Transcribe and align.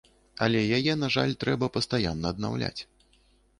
Але 0.45 0.61
яе, 0.77 0.93
на 1.01 1.09
жаль, 1.17 1.35
трэба 1.45 1.71
пастаянна 1.77 2.25
аднаўляць. 2.37 2.81